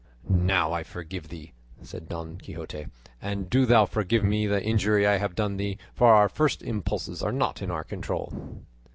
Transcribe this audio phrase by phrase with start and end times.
[0.31, 1.53] "Now I forgive thee,"
[1.83, 2.87] said Don Quixote;
[3.21, 7.21] "and do thou forgive me the injury I have done thee; for our first impulses
[7.21, 8.63] are not in our control."